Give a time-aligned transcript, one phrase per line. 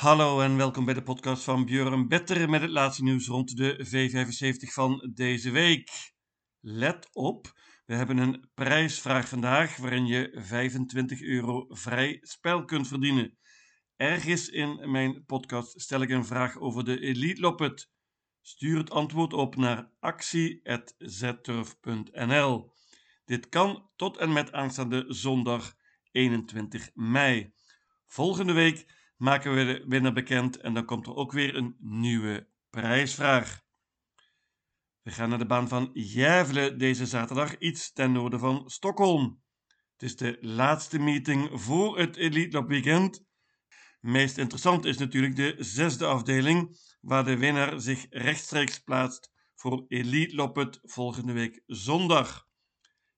[0.00, 3.86] Hallo en welkom bij de podcast van Björn Better met het laatste nieuws rond de
[3.86, 5.90] V75 van deze week.
[6.60, 7.52] Let op,
[7.86, 13.38] we hebben een prijsvraag vandaag waarin je 25 euro vrij spel kunt verdienen.
[13.96, 17.90] Ergens in mijn podcast stel ik een vraag over de Elite Loppet.
[18.40, 22.72] Stuur het antwoord op naar actie.zturf.nl.
[23.24, 25.74] Dit kan tot en met aanstaande zondag
[26.10, 27.52] 21 mei.
[28.06, 32.48] Volgende week maken we de winnaar bekend en dan komt er ook weer een nieuwe
[32.70, 33.60] prijsvraag.
[35.02, 39.42] We gaan naar de baan van Gävle deze zaterdag, iets ten noorden van Stockholm.
[39.92, 43.24] Het is de laatste meeting voor het Elite Lop Weekend.
[44.00, 50.34] Meest interessant is natuurlijk de zesde afdeling, waar de winnaar zich rechtstreeks plaatst voor Elite
[50.34, 52.48] Loppet volgende week zondag.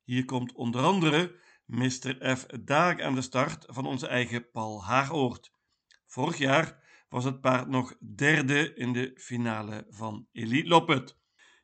[0.04, 2.36] Hier komt onder andere Mr.
[2.36, 2.46] F.
[2.46, 5.51] Daag aan de start van onze eigen Paul Haagoort.
[6.12, 11.18] Vorig jaar was het paard nog derde in de finale van Elite Loppet.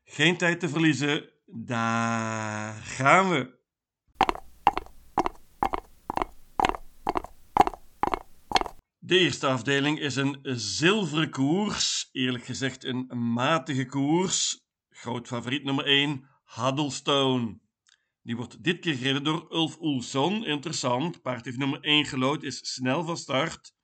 [0.05, 3.59] Geen tijd te verliezen, daar gaan we.
[8.99, 14.67] De eerste afdeling is een zilveren koers, eerlijk gezegd een matige koers.
[14.89, 17.59] Groot favoriet nummer 1, Huddlestone.
[18.23, 20.45] Die wordt dit keer gereden door Ulf Oelson.
[20.45, 23.77] Interessant, paard heeft nummer 1 gelood, is snel van start.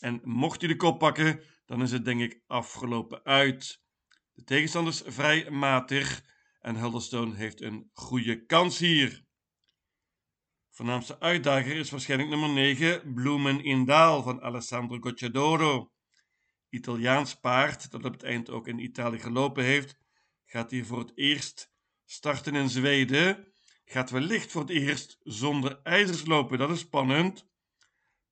[0.00, 3.82] En mocht hij de kop pakken, dan is het denk ik afgelopen uit.
[4.32, 6.24] De tegenstander is vrij matig
[6.60, 9.24] en Huddlestone heeft een goede kans hier.
[10.70, 15.92] Voornaamste uitdager is waarschijnlijk nummer 9, Bloemen in Daal van Alessandro Gocciadoro.
[16.68, 19.98] Italiaans paard dat op het eind ook in Italië gelopen heeft,
[20.46, 21.72] gaat hier voor het eerst
[22.04, 23.52] starten in Zweden.
[23.84, 27.49] Gaat wellicht voor het eerst zonder ijzers lopen, dat is spannend.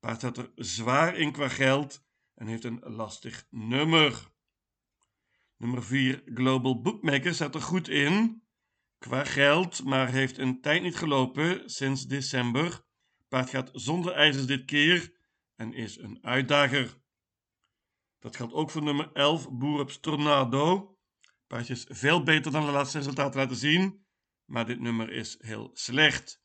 [0.00, 2.04] Paard staat er zwaar in qua geld
[2.34, 4.30] en heeft een lastig nummer.
[5.56, 8.42] Nummer 4, Global Bookmaker, staat er goed in
[8.98, 12.86] qua geld, maar heeft een tijd niet gelopen sinds december.
[13.28, 15.12] Paard gaat zonder ijzers dit keer
[15.56, 17.00] en is een uitdager.
[18.18, 20.96] Dat geldt ook voor nummer 11, Boerups Tornado.
[21.46, 24.06] Paardje is veel beter dan de laatste resultaten laten zien,
[24.44, 26.42] maar dit nummer is heel slecht.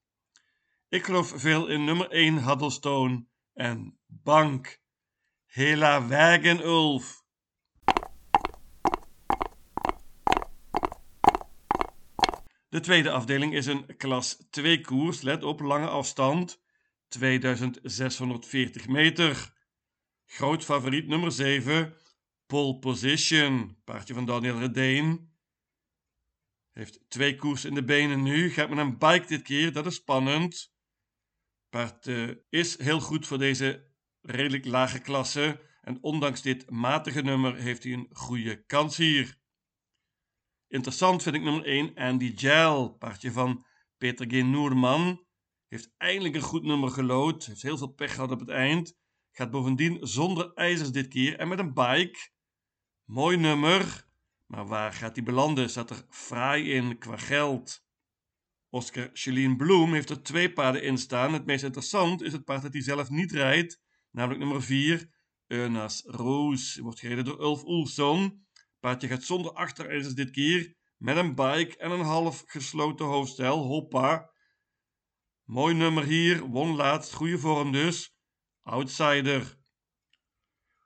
[0.88, 4.82] Ik geloof veel in nummer 1, Huddlestone en Bank.
[5.46, 7.22] Hela Wagen Ulf.
[12.70, 16.62] De tweede afdeling is een klas 2 koers, let op, lange afstand,
[17.08, 19.54] 2640 meter.
[20.26, 21.96] Groot favoriet nummer 7,
[22.46, 25.32] Pole Position, paardje van Daniel Redeen.
[26.72, 29.96] Heeft twee koers in de benen nu, gaat met een bike dit keer, dat is
[29.96, 30.73] spannend.
[31.74, 33.92] Paard uh, is heel goed voor deze
[34.22, 39.38] redelijk lage klasse en ondanks dit matige nummer heeft hij een goede kans hier.
[40.68, 43.66] Interessant vind ik nummer 1, Andy Gel, paardje van
[43.98, 44.44] Peter G.
[44.44, 45.26] Noerman.
[45.68, 48.96] Heeft eindelijk een goed nummer gelood, heeft heel veel pech gehad op het eind.
[49.32, 52.30] Gaat bovendien zonder ijzers dit keer en met een bike.
[53.04, 54.08] Mooi nummer,
[54.46, 55.70] maar waar gaat hij belanden?
[55.70, 57.86] Staat er fraai in qua geld.
[58.74, 61.34] Oscar Chelien Bloem heeft er twee paarden in staan.
[61.34, 65.10] Het meest interessant is het paard dat hij zelf niet rijdt, namelijk nummer 4,
[65.48, 66.78] Eunas Roos.
[66.78, 68.46] Wordt gereden door Ulf Oelson.
[68.80, 73.64] Paardje gaat zonder achterijzers dit keer, met een bike en een half gesloten hoofdstel.
[73.64, 74.32] Hoppa.
[75.44, 78.16] Mooi nummer hier, won laatst, goede vorm dus.
[78.62, 79.58] Outsider.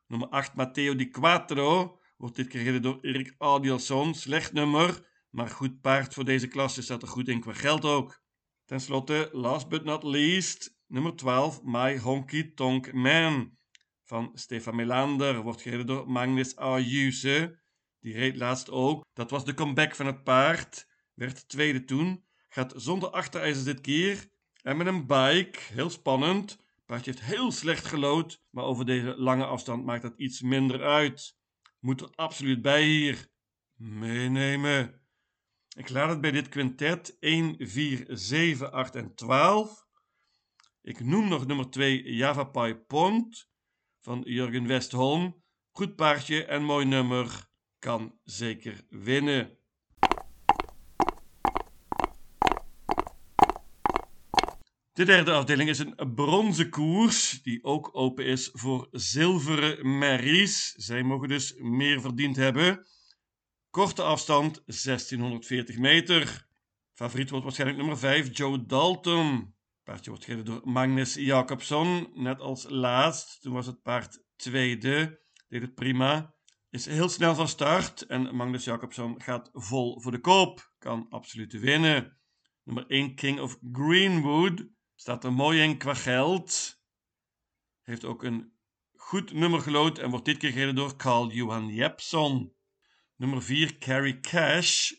[0.07, 1.99] Nummer 8, Matteo Di Quattro.
[2.17, 4.13] Wordt dit keer gereden door Erik Adielson.
[4.13, 6.81] Slecht nummer, maar goed paard voor deze klasse.
[6.81, 8.21] Staat er goed in qua geld ook.
[8.65, 13.57] Ten slotte, last but not least, nummer 12, My Honky Tonk Man.
[14.03, 15.41] Van Stefan Melander.
[15.41, 17.59] Wordt gereden door Magnus Ayuse.
[17.99, 19.05] Die reed laatst ook.
[19.13, 20.87] Dat was de comeback van het paard.
[21.13, 22.25] Werd tweede toen.
[22.49, 24.29] Gaat zonder achterijzers dit keer.
[24.61, 25.59] En met een bike.
[25.59, 26.59] Heel spannend.
[26.85, 28.41] Paardje heeft heel slecht gelood.
[28.49, 31.35] Maar over deze lange afstand maakt dat iets minder uit.
[31.79, 33.27] Moet er absoluut bij hier.
[33.75, 35.01] Meenemen.
[35.77, 39.85] Ik laat het bij dit quintet 1, 4, 7, 8 en 12.
[40.81, 43.49] Ik noem nog nummer 2 Java Pai Pont
[44.01, 45.43] van Jurgen Westholm.
[45.71, 47.47] Goed paardje en mooi nummer
[47.79, 49.57] kan zeker winnen.
[54.93, 60.71] De derde afdeling is een bronzen koers, die ook open is voor zilveren merries.
[60.71, 62.85] Zij mogen dus meer verdiend hebben.
[63.69, 66.47] Korte afstand 1640 meter.
[66.93, 69.55] Favoriet wordt waarschijnlijk nummer 5, Joe Dalton.
[69.83, 73.41] paardje wordt gereden door Magnus Jacobson, net als laatst.
[73.41, 76.35] Toen was het paard tweede, deed het prima.
[76.69, 80.71] Is heel snel van start en Magnus Jacobson gaat vol voor de koop.
[80.77, 82.17] Kan absoluut winnen.
[82.63, 84.65] Nummer 1 King of Greenwood
[84.95, 86.81] staat er mooi in qua geld.
[87.81, 88.51] Heeft ook een
[88.93, 92.56] goed nummer gelood en wordt dit keer gereden door Carl Johan Jepson.
[93.17, 94.91] Nummer 4 Carrie Cash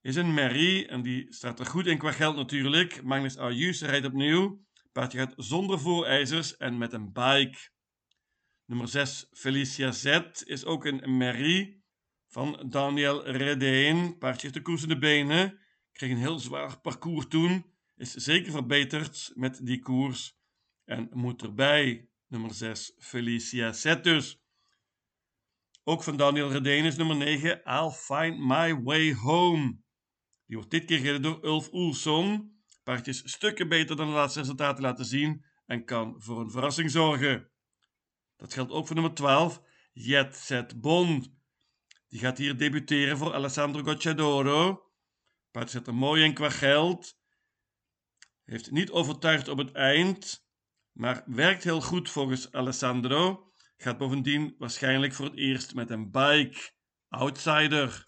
[0.00, 3.02] is een Mary en die staat er goed in qua geld natuurlijk.
[3.02, 4.64] Magnus Ayus rijdt opnieuw.
[4.92, 7.58] Paardje gaat zonder voorijzers en met een bike.
[8.64, 11.80] Nummer 6 Felicia Z is ook een Mary
[12.26, 14.18] van Daniel Redeen.
[14.18, 15.58] Paardje heeft de koers in de benen.
[15.92, 17.64] Kreeg een heel zwaar parcours toen.
[17.96, 20.38] Is zeker verbeterd met die koers.
[20.84, 22.08] En moet erbij.
[22.26, 24.45] Nummer 6 Felicia Z dus.
[25.88, 29.78] Ook van Daniel Redeen is nummer 9 I'll Find My Way Home.
[30.46, 32.58] Die wordt dit keer gereden door Ulf Oelson.
[32.82, 36.90] Paardje is stukken beter dan de laatste resultaten laten zien en kan voor een verrassing
[36.90, 37.50] zorgen.
[38.36, 39.62] Dat geldt ook voor nummer 12,
[39.92, 41.32] Jet Set Bond.
[42.08, 44.90] Die gaat hier debuteren voor Alessandro Gocciadoro.
[45.50, 47.18] Paard zit er mooi in qua geld.
[48.44, 50.46] Heeft niet overtuigd op het eind,
[50.92, 53.45] maar werkt heel goed volgens Alessandro.
[53.76, 56.70] Gaat bovendien waarschijnlijk voor het eerst met een bike.
[57.08, 58.06] Outsider.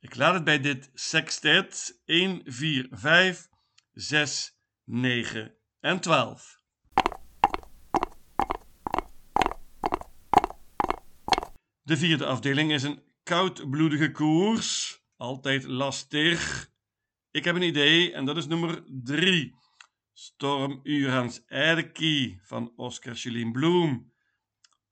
[0.00, 3.48] Ik laat het bij dit sextet 1, 4, 5,
[3.92, 6.62] 6, 9 en 12.
[11.82, 15.00] De vierde afdeling is een koudbloedige koers.
[15.16, 16.70] Altijd lastig.
[17.30, 19.54] Ik heb een idee en dat is nummer 3.
[20.12, 24.13] Storm Urans Erki van Oscar Julien Bloem.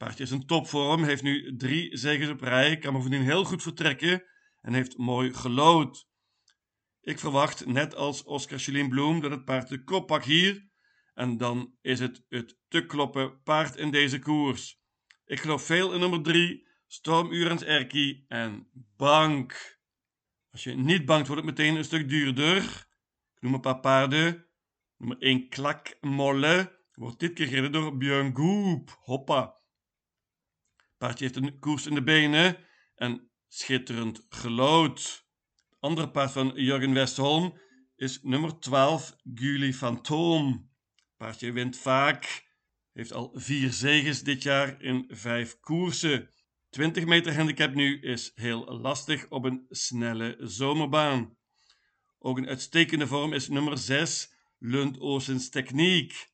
[0.02, 4.24] Paardje is een topvorm, heeft nu drie zegens op rij, kan bovendien heel goed vertrekken
[4.60, 6.08] en heeft mooi gelood.
[7.00, 10.68] Ik verwacht, net als Oscar Julien Bloem, dat het paard de kop pakt hier.
[11.14, 14.80] En dan is het het te kloppen paard in deze koers.
[15.24, 19.78] Ik geloof veel in nummer 3, Stormurens Erki en Bank.
[20.50, 22.62] Als je niet bankt, wordt het meteen een stuk duurder.
[23.34, 24.46] Ik noem een paar paarden.
[24.96, 26.80] Nummer 1, Klak Molle.
[26.92, 28.98] Wordt dit keer gereden door Björn Goop.
[29.00, 29.60] Hoppa.
[31.02, 32.56] Paardje heeft een koers in de benen
[32.94, 35.26] en schitterend gelood.
[35.80, 37.58] Andere paard van Jurgen Westholm
[37.96, 40.70] is nummer 12, Guli Fantoom.
[41.16, 42.46] Paardje wint vaak,
[42.92, 46.28] heeft al vier zegens dit jaar in vijf koersen.
[46.70, 51.36] 20 meter handicap nu is heel lastig op een snelle zomerbaan.
[52.18, 56.30] Ook een uitstekende vorm is nummer 6, Lund Oosens Techniek.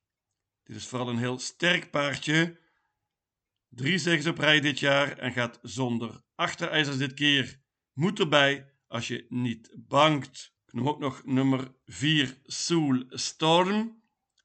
[0.65, 2.67] Dit is vooral een heel sterk paardje.
[3.69, 7.61] Drie zegens op rij dit jaar en gaat zonder achterijzers dit keer.
[7.93, 10.55] Moet erbij als je niet bangt.
[10.67, 14.03] Ik noem ook nog nummer 4 Soul Storm.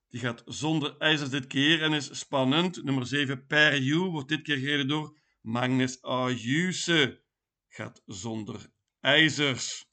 [0.09, 2.83] Die gaat zonder ijzers dit keer en is spannend.
[2.83, 7.21] Nummer 7 Per wordt dit keer gereden door Magnus Ayuse.
[7.67, 9.85] Gaat zonder ijzers.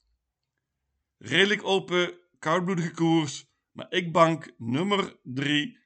[1.17, 3.45] Redelijk open, koudbloedige koers.
[3.71, 5.77] Maar ik bank nummer 3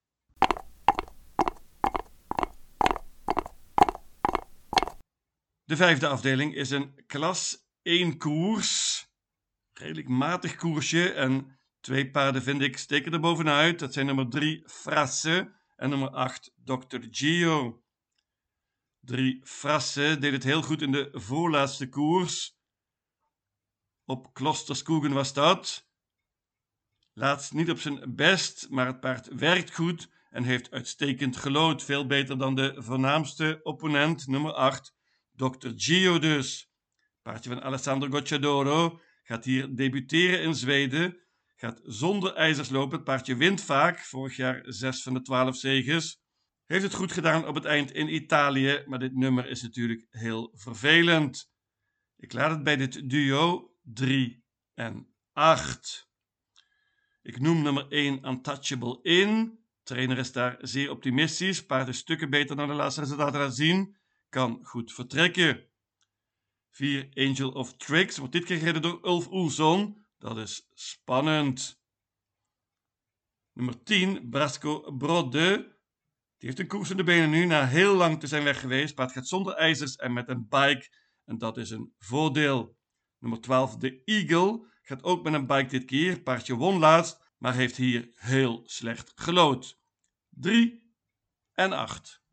[5.64, 9.04] De vijfde afdeling is een klas 1 koers.
[9.72, 13.78] Redelijk matig koersje en twee paarden vind ik steken er bovenuit.
[13.78, 16.98] Dat zijn nummer 3 Frasse en nummer 8 Dr.
[17.10, 17.82] Gio.
[19.00, 22.55] 3 Frasse deed het heel goed in de voorlaatste koers.
[24.06, 25.88] Op Klosterskoegen was dat.
[27.12, 31.82] Laatst niet op zijn best, maar het paard werkt goed en heeft uitstekend gelood.
[31.82, 34.94] Veel beter dan de voornaamste opponent, nummer 8,
[35.32, 35.68] Dr.
[35.76, 36.70] Gio dus.
[37.22, 41.20] Paardje van Alessandro Gocciadoro gaat hier debuteren in Zweden.
[41.56, 42.96] Gaat zonder ijzers lopen.
[42.96, 46.22] Het paardje wint vaak, vorig jaar 6 van de 12 zegens.
[46.66, 50.52] Heeft het goed gedaan op het eind in Italië, maar dit nummer is natuurlijk heel
[50.54, 51.50] vervelend.
[52.16, 56.10] Ik laat het bij dit duo 3 en 8.
[57.22, 59.58] Ik noem nummer 1 Untouchable In.
[59.82, 61.66] trainer is daar zeer optimistisch.
[61.66, 63.96] Paard is stukken beter dan de laatste resultaten laten zien.
[64.28, 65.66] Kan goed vertrekken.
[66.70, 70.04] 4 Angel of Tricks wordt dit keer gereden door Ulf Oelson.
[70.18, 71.80] Dat is spannend.
[73.52, 75.76] Nummer 10 Brasco Brode.
[76.36, 78.94] Die heeft een koers in de benen nu na heel lang te zijn weg geweest.
[78.94, 80.88] Paard gaat zonder ijzers en met een bike.
[81.24, 82.75] En dat is een voordeel.
[83.18, 84.66] Nummer 12 de Eagle.
[84.82, 86.20] Gaat ook met een bike dit keer.
[86.20, 89.78] Paardje won laatst maar heeft hier heel slecht gelood.
[90.28, 90.94] 3
[91.52, 92.24] en 8.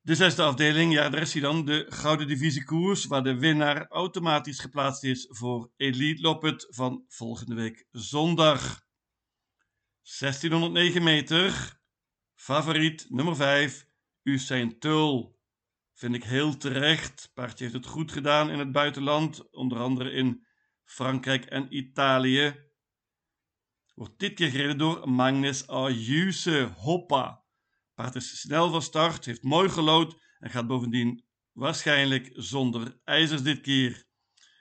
[0.00, 4.58] De zesde afdeling, ja, daar is hij dan, de Gouden Divisiekoers, waar de winnaar automatisch
[4.58, 8.84] geplaatst is voor Elite Loppet van volgende week zondag.
[10.18, 11.80] 1609 meter,
[12.34, 13.86] favoriet nummer 5,
[14.22, 15.40] Usain Tul.
[15.92, 17.30] Vind ik heel terecht.
[17.34, 20.46] Paardje heeft het goed gedaan in het buitenland, onder andere in
[20.84, 22.70] Frankrijk en Italië.
[23.94, 26.72] Wordt dit keer gereden door Magnus Ayuse.
[26.76, 27.44] Hoppa.
[27.94, 33.60] Paard is snel van start, heeft mooi gelood en gaat bovendien waarschijnlijk zonder ijzers dit
[33.60, 34.04] keer.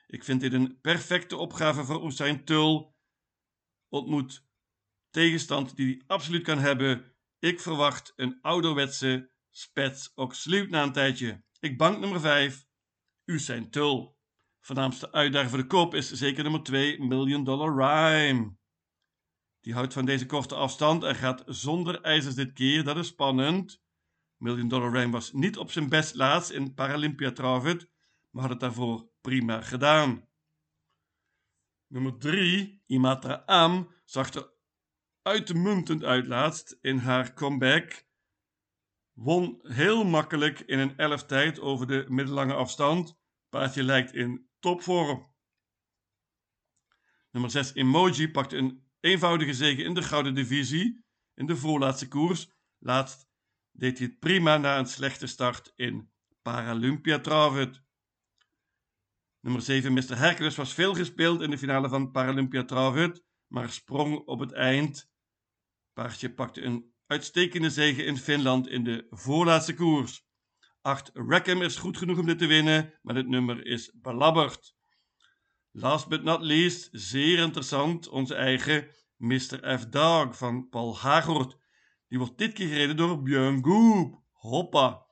[0.08, 2.96] Ik vind dit een perfecte opgave voor Usain Tul.
[3.90, 4.46] Ontmoet
[5.10, 7.16] tegenstand die hij absoluut kan hebben.
[7.40, 11.44] Ik verwacht een ouderwetse Spets ook sluit na een tijdje.
[11.60, 12.66] Ik bank nummer 5.
[13.26, 14.20] U zijn tul.
[14.60, 18.56] Voornaamste uitdager voor de kop is zeker nummer 2, Million Dollar Rhyme.
[19.62, 22.84] Die houdt van deze korte afstand en gaat zonder ijzers dit keer.
[22.84, 23.82] Dat is spannend.
[24.38, 27.90] Million Dollar Rhyme was niet op zijn best laatst in Paralympia Travet,
[28.30, 30.28] maar had het daarvoor prima gedaan.
[31.88, 34.54] Nummer 3, Imatra Am, zag er
[35.22, 38.10] uitmuntend uit laatst in haar comeback
[39.22, 43.20] Won heel makkelijk in een elf tijd over de middellange afstand.
[43.50, 45.34] Paardje lijkt in topvorm.
[47.32, 52.52] Nummer 6 Emoji pakte een eenvoudige zege in de gouden divisie in de voorlaatste koers.
[52.78, 53.28] Laatst
[53.72, 56.12] deed hij het prima na een slechte start in
[56.42, 57.84] Paralympia Travet.
[59.40, 60.18] Nummer 7 Mr.
[60.18, 65.12] Hercules was veel gespeeld in de finale van Paralympia Travet, maar sprong op het eind.
[65.94, 70.26] Paardje pakte een uitstekende zege in Finland in de voorlaatste koers.
[70.82, 74.76] 8 Rackham is goed genoeg om dit te winnen, maar dit nummer is belabberd.
[75.72, 78.88] Last but not least, zeer interessant, onze eigen
[79.18, 79.80] Mr.
[79.80, 79.86] F.
[79.90, 81.58] Dog van Paul Hagort.
[82.08, 84.22] Die wordt dit keer gereden door Björn Goop.
[84.32, 85.06] Hoppa!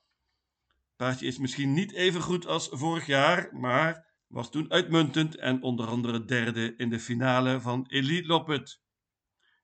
[0.96, 5.88] Paardje is misschien niet even goed als vorig jaar, maar was toen uitmuntend en onder
[5.88, 8.82] andere derde in de finale van Elite Loppet.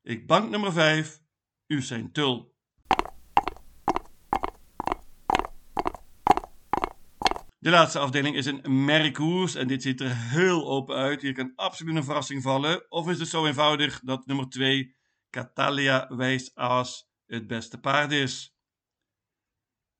[0.02, 1.24] Ik bank nummer 5,
[1.68, 2.54] Usain Tul.
[7.60, 11.22] De laatste afdeling is een merkkoers en dit ziet er heel open uit.
[11.22, 12.92] Hier kan absoluut een verrassing vallen.
[12.92, 14.96] Of is het zo eenvoudig dat nummer 2,
[15.30, 18.56] Catalia wijst Aas, het beste paard is?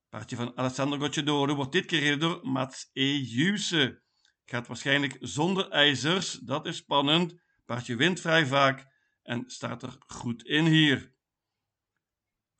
[0.10, 3.18] Paardje van Alessandro Gocciadoro wordt dit keer door Mats E.
[3.18, 4.04] Juse.
[4.46, 7.42] Gaat waarschijnlijk zonder ijzers, dat is spannend.
[7.66, 8.86] Paardje wint vrij vaak
[9.22, 11.15] en staat er goed in hier.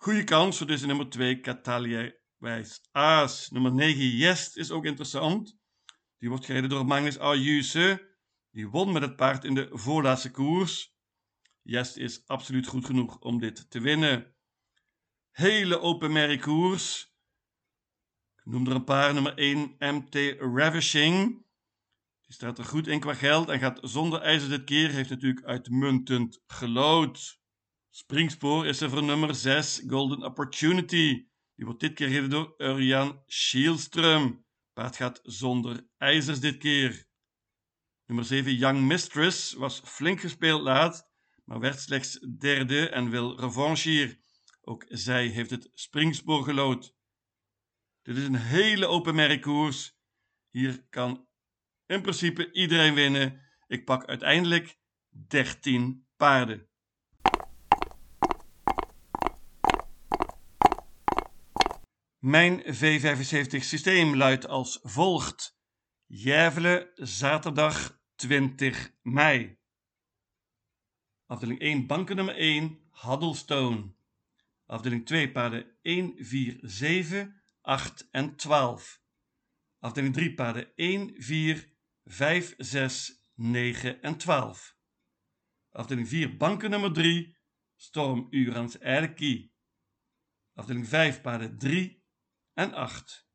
[0.06, 3.50] Goede kans voor deze nummer 2, Catalia wijs Aas.
[3.50, 5.58] Nummer 9, Jest, is ook interessant.
[6.18, 8.16] Die wordt gereden door Magnus Ayuse.
[8.52, 10.96] Die won met het paard in de voorlaatste koers.
[11.62, 14.36] Jest is absoluut goed genoeg om dit te winnen.
[15.32, 17.16] Hele open merriekoers.
[18.36, 19.14] Ik noem er een paar.
[19.14, 21.46] Nummer 1, MT Ravishing.
[22.22, 24.90] Die staat er goed in qua geld en gaat zonder ijzer dit keer.
[24.90, 27.44] Heeft natuurlijk uitmuntend gelood.
[27.96, 31.28] Springspoor is er voor nummer 6, Golden Opportunity.
[31.56, 34.46] Die wordt dit keer gereden door Urjan Schielström.
[34.74, 37.08] Paard gaat zonder ijzers dit keer.
[38.06, 41.10] Nummer 7, Young Mistress, was flink gespeeld laat,
[41.44, 44.20] maar werd slechts derde en wil revanche hier.
[44.62, 46.96] Ook zij heeft het springspoor gelood.
[48.02, 49.98] Dit is een hele open merkkoers.
[50.50, 51.28] Hier kan
[51.86, 53.42] in principe iedereen winnen.
[53.68, 54.78] Ik pak uiteindelijk
[55.28, 56.70] 13 paarden.
[62.26, 65.60] Mijn V75 systeem luidt als volgt.
[66.06, 69.60] Jervelen, zaterdag 20 mei.
[71.26, 73.94] Afdeling 1, banken nummer 1, Huddlestone.
[74.66, 79.02] Afdeling 2, paarden 1, 4, 7, 8 en 12.
[79.80, 81.74] Afdeling 3, paarden 1, 4,
[82.06, 84.78] 5, 6, 9 en 12.
[85.72, 87.38] Afdeling 4, banken nummer 3,
[87.76, 89.54] Storm Urans Erki.
[90.54, 92.04] Afdeling 5, paarden 3,
[92.56, 93.28] en 8.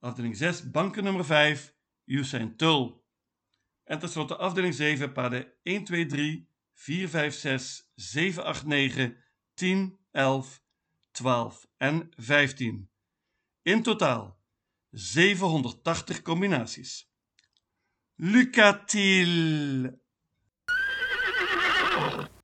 [0.00, 1.74] Afdeling 6, banken nummer 5,
[2.04, 3.04] Usain Tul.
[3.84, 9.16] En tenslotte afdeling 7, paarden 1, 2, 3, 4, 5, 6, 7, 8, 9,
[9.54, 10.60] 10, 11,
[11.10, 12.90] 12 en 15.
[13.62, 14.38] In totaal
[14.90, 17.12] 780 combinaties.
[18.14, 19.98] Lucatil